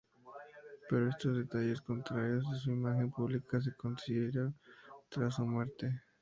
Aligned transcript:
Pero 0.89 1.09
estos 1.09 1.37
detalles, 1.37 1.79
contrarios 1.83 2.43
a 2.47 2.55
su 2.57 2.71
imagen 2.71 3.11
pública, 3.11 3.61
se 3.61 3.75
conocieron 3.75 4.55
tras 5.09 5.35
su 5.35 5.45
muerte. 5.45 6.01